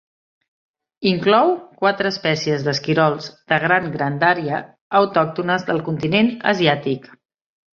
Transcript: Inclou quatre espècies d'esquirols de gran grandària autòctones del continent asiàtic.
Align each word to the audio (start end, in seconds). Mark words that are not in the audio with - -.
Inclou 1.09 1.51
quatre 1.81 2.11
espècies 2.13 2.65
d'esquirols 2.69 3.29
de 3.53 3.61
gran 3.67 3.87
grandària 3.97 4.63
autòctones 5.03 5.69
del 5.69 5.85
continent 5.91 6.33
asiàtic. 6.55 7.11